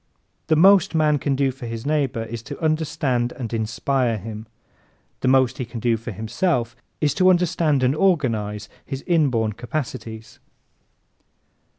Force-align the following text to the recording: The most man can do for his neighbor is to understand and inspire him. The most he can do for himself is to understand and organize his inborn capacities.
The 0.47 0.55
most 0.55 0.95
man 0.95 1.19
can 1.19 1.35
do 1.35 1.51
for 1.51 1.67
his 1.67 1.85
neighbor 1.85 2.23
is 2.23 2.41
to 2.49 2.59
understand 2.59 3.33
and 3.33 3.53
inspire 3.53 4.17
him. 4.17 4.47
The 5.19 5.27
most 5.27 5.59
he 5.59 5.63
can 5.65 5.79
do 5.79 5.95
for 5.95 6.09
himself 6.11 6.75
is 6.99 7.13
to 7.13 7.29
understand 7.29 7.83
and 7.83 7.95
organize 7.95 8.67
his 8.83 9.03
inborn 9.05 9.53
capacities. 9.53 10.39